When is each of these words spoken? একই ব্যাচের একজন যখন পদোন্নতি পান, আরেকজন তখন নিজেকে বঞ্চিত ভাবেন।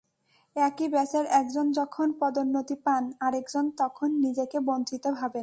একই 0.55 0.87
ব্যাচের 0.87 1.25
একজন 1.31 1.65
যখন 1.71 2.07
পদোন্নতি 2.19 2.75
পান, 2.75 3.03
আরেকজন 3.19 3.65
তখন 3.71 4.09
নিজেকে 4.19 4.57
বঞ্চিত 4.59 5.05
ভাবেন। 5.09 5.39